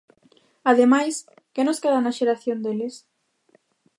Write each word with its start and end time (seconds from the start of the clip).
Ademais, 0.71 1.15
que 1.53 1.65
nos 1.65 1.81
queda 1.81 2.03
da 2.05 2.17
xeración 2.19 2.57
deles? 2.61 2.95